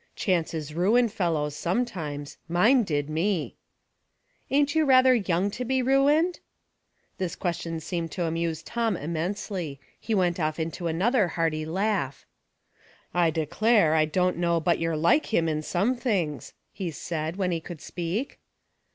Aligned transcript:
Chances 0.15 0.73
ruin 0.73 1.09
fellows, 1.09 1.55
sometimes; 1.55 2.37
mine 2.49 2.81
did 2.81 3.07
me 3.07 3.29
"'•Ain't 4.57 4.73
you 4.73 4.83
rather 4.83 5.13
young 5.13 5.51
to 5.51 5.63
be 5.63 5.83
ruined?" 5.83 6.39
This 7.19 7.35
question 7.35 7.79
seemed 7.79 8.09
to 8.13 8.23
amuse 8.25 8.63
Tom 8.63 8.97
immense 8.97 9.51
ly. 9.51 9.77
He 9.99 10.15
went 10.15 10.39
off 10.39 10.59
into 10.59 10.87
another 10.87 11.27
hearty 11.27 11.67
laugh. 11.67 12.25
86 13.13 13.13
Household 13.13 13.13
Puzzles." 13.13 13.27
I 13.27 13.41
declare, 13.43 13.93
I 13.93 14.05
don't 14.05 14.37
know 14.37 14.59
but 14.59 14.79
you're 14.79 14.97
like 14.97 15.31
him 15.31 15.47
in 15.47 15.61
some 15.61 15.95
things," 15.95 16.53
he 16.73 16.89
said, 16.89 17.35
when 17.35 17.51
he 17.51 17.59
could 17.59 17.79
speak. 17.79 18.39